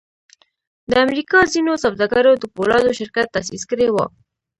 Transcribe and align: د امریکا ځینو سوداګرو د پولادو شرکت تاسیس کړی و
د 0.89 0.91
امریکا 1.05 1.39
ځینو 1.53 1.73
سوداګرو 1.83 2.31
د 2.37 2.43
پولادو 2.55 2.97
شرکت 2.99 3.27
تاسیس 3.35 3.63
کړی 3.71 3.87
و 3.91 3.95